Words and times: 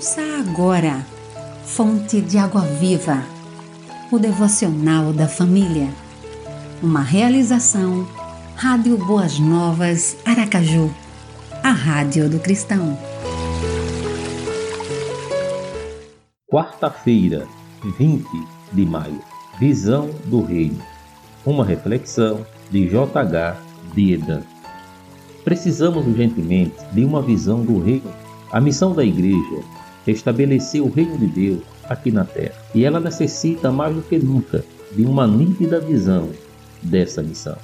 Ouça 0.00 0.22
agora, 0.38 1.04
Fonte 1.62 2.22
de 2.22 2.38
Água 2.38 2.62
Viva, 2.62 3.22
o 4.10 4.18
devocional 4.18 5.12
da 5.12 5.28
família. 5.28 5.90
Uma 6.82 7.02
realização, 7.02 8.08
Rádio 8.56 8.96
Boas 8.96 9.38
Novas, 9.38 10.16
Aracaju, 10.24 10.90
a 11.62 11.70
Rádio 11.70 12.30
do 12.30 12.40
Cristão. 12.40 12.98
Quarta-feira, 16.50 17.46
20 17.98 18.24
de 18.72 18.86
maio. 18.86 19.20
Visão 19.58 20.08
do 20.24 20.42
Reino. 20.42 20.82
Uma 21.44 21.62
reflexão 21.62 22.46
de 22.70 22.88
J.H. 22.88 23.54
Dedan. 23.94 24.40
Precisamos 25.44 26.06
urgentemente 26.06 26.74
de 26.90 27.04
uma 27.04 27.20
visão 27.20 27.62
do 27.62 27.78
reino. 27.84 28.10
A 28.50 28.62
missão 28.62 28.94
da 28.94 29.04
igreja 29.04 29.62
estabelecer 30.10 30.82
o 30.82 30.90
reino 30.90 31.18
de 31.18 31.26
Deus 31.26 31.60
aqui 31.88 32.10
na 32.10 32.24
terra. 32.24 32.54
E 32.74 32.84
ela 32.84 33.00
necessita 33.00 33.70
mais 33.70 33.94
do 33.94 34.02
que 34.02 34.18
nunca 34.18 34.64
de 34.92 35.02
uma 35.02 35.26
nítida 35.26 35.80
visão 35.80 36.30
dessa 36.82 37.22
missão. 37.22 37.56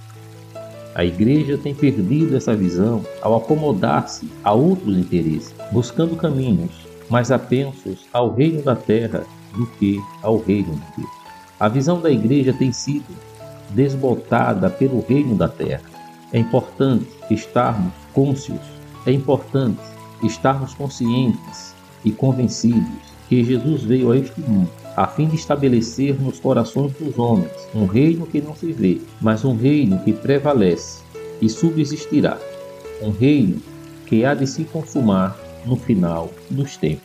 A 0.94 1.04
igreja 1.04 1.58
tem 1.58 1.74
perdido 1.74 2.36
essa 2.36 2.56
visão 2.56 3.04
ao 3.20 3.36
acomodar-se 3.36 4.30
a 4.42 4.52
outros 4.52 4.96
interesses, 4.96 5.54
buscando 5.70 6.16
caminhos 6.16 6.70
mais 7.10 7.30
apensos 7.30 8.06
ao 8.12 8.34
reino 8.34 8.62
da 8.62 8.74
terra 8.74 9.24
do 9.54 9.66
que 9.66 10.00
ao 10.22 10.38
reino 10.38 10.72
de 10.72 10.96
Deus. 10.96 11.10
A 11.60 11.68
visão 11.68 12.00
da 12.00 12.10
igreja 12.10 12.52
tem 12.52 12.72
sido 12.72 13.14
desbotada 13.70 14.70
pelo 14.70 15.04
reino 15.06 15.36
da 15.36 15.48
terra. 15.48 15.84
É 16.32 16.38
importante 16.38 17.08
estarmos 17.30 17.92
cônscios, 18.12 18.60
é 19.06 19.12
importante 19.12 19.80
estarmos 20.22 20.74
conscientes 20.74 21.75
e 22.06 22.10
convencidos 22.12 22.86
que 23.28 23.44
Jesus 23.44 23.82
veio 23.82 24.12
a 24.12 24.16
este 24.16 24.40
mundo 24.40 24.70
a 24.96 25.06
fim 25.06 25.26
de 25.26 25.36
estabelecer 25.36 26.18
nos 26.18 26.40
corações 26.40 26.90
dos 26.94 27.18
homens 27.18 27.52
um 27.74 27.84
reino 27.84 28.26
que 28.26 28.40
não 28.40 28.56
se 28.56 28.72
vê, 28.72 28.98
mas 29.20 29.44
um 29.44 29.54
reino 29.54 29.98
que 29.98 30.12
prevalece 30.12 31.02
e 31.40 31.50
subsistirá, 31.50 32.38
um 33.02 33.10
reino 33.10 33.60
que 34.06 34.24
há 34.24 34.32
de 34.32 34.46
se 34.46 34.64
consumar 34.64 35.36
no 35.66 35.76
final 35.76 36.30
dos 36.48 36.78
tempos. 36.78 37.04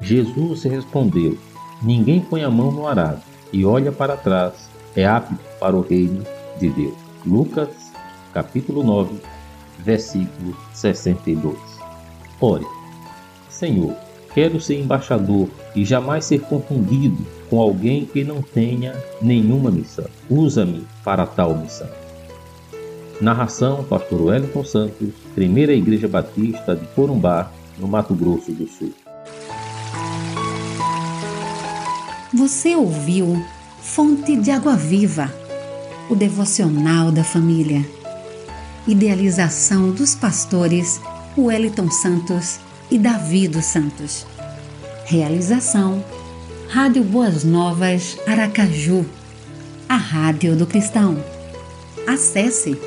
Jesus 0.00 0.62
respondeu: 0.62 1.36
Ninguém 1.82 2.20
põe 2.20 2.44
a 2.44 2.50
mão 2.50 2.70
no 2.70 2.86
arado 2.86 3.20
e 3.52 3.64
olha 3.64 3.90
para 3.90 4.16
trás, 4.16 4.68
é 4.94 5.04
apto 5.04 5.34
para 5.58 5.74
o 5.74 5.80
reino 5.80 6.24
de 6.60 6.68
Deus. 6.68 6.94
Lucas, 7.26 7.70
capítulo 8.32 8.84
9, 8.84 9.20
versículo 9.80 10.56
62. 10.72 11.56
Ore, 12.40 12.64
Senhor, 13.48 13.96
quero 14.38 14.60
ser 14.60 14.78
embaixador 14.78 15.48
e 15.74 15.84
jamais 15.84 16.24
ser 16.24 16.38
confundido 16.42 17.26
com 17.50 17.60
alguém 17.60 18.06
que 18.06 18.22
não 18.22 18.40
tenha 18.40 18.94
nenhuma 19.20 19.68
missão. 19.68 20.04
Usa-me 20.30 20.86
para 21.02 21.26
tal 21.26 21.56
missão. 21.56 21.88
Narração: 23.20 23.82
Pastor 23.82 24.22
Wellington 24.22 24.64
Santos, 24.64 25.08
Primeira 25.34 25.72
Igreja 25.72 26.06
Batista 26.06 26.76
de 26.76 26.86
Corumbá, 26.94 27.50
no 27.76 27.88
Mato 27.88 28.14
Grosso 28.14 28.52
do 28.52 28.68
Sul. 28.68 28.94
Você 32.32 32.76
ouviu 32.76 33.44
Fonte 33.80 34.36
de 34.36 34.52
Água 34.52 34.76
Viva, 34.76 35.34
o 36.08 36.14
devocional 36.14 37.10
da 37.10 37.24
família. 37.24 37.84
Idealização 38.86 39.90
dos 39.90 40.14
pastores 40.14 41.00
Wellington 41.36 41.90
Santos 41.90 42.67
e 42.90 42.98
Davi 42.98 43.48
dos 43.48 43.64
Santos. 43.64 44.26
Realização 45.06 46.04
Rádio 46.68 47.02
Boas 47.02 47.44
Novas 47.44 48.18
Aracaju, 48.26 49.06
a 49.88 49.96
Rádio 49.96 50.54
do 50.54 50.66
Cristão. 50.66 51.16
Acesse 52.06 52.78